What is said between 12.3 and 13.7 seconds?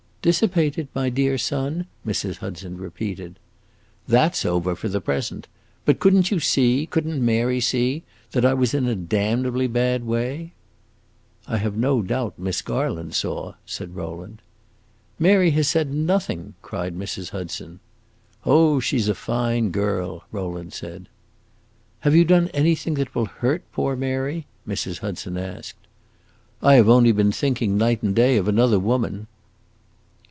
Miss Garland saw,"